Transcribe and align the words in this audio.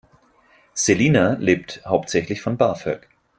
Selina 0.73 1.33
lebt 1.39 1.83
hauptsächlich 1.85 2.41
von 2.41 2.57
BAföG. 2.57 3.07